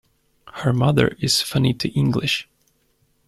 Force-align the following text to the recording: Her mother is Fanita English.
Her 0.51 0.73
mother 0.73 1.09
is 1.19 1.43
Fanita 1.43 1.95
English. 1.95 2.49